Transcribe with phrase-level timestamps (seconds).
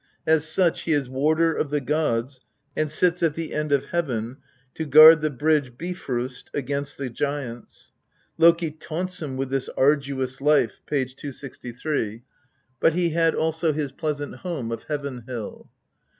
[0.25, 2.39] As such" he is warder of the gods,
[2.75, 4.37] and sits at the end of heaven
[4.73, 7.91] to guard the bridge Bifrost against the giants."
[8.39, 11.05] Loki taunts him with this arduous life (p.
[11.05, 12.19] 263), INTRODUCTION.
[12.21, 12.23] xv
[12.79, 15.69] but he had also his pleasant home of Heaven hill.